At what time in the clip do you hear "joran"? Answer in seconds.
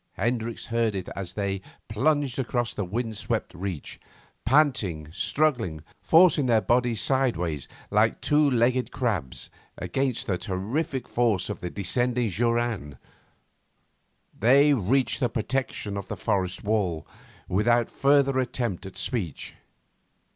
12.29-12.97